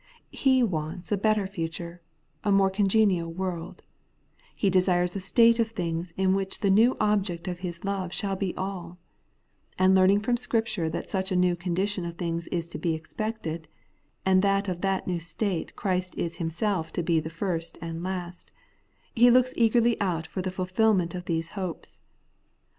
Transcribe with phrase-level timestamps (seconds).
[0.31, 2.01] He wants a better future,
[2.43, 3.83] and a more congenial world;
[4.55, 8.35] he desires a state of things in which the new object of his love shall
[8.35, 8.97] be alL
[9.77, 13.67] And learning from Scripture that such a new condition of things is to be expected,
[14.25, 18.51] and that of that new state Christ is Himself to be the first and last,
[19.13, 22.01] he looks eagerly out for the fulfilment of these hopes.